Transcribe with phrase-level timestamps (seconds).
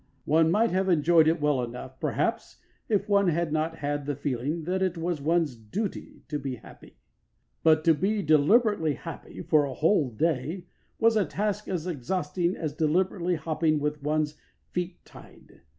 [0.25, 2.57] One might have enjoyed it well enough, perhaps,
[2.89, 6.97] if one had not had the feeling that it was one's duty to be happy.
[7.61, 10.65] But to be deliberately happy for a whole day
[10.97, 14.39] was a task as exhausting as deliberately hopping with one's
[14.71, 15.61] feet tied.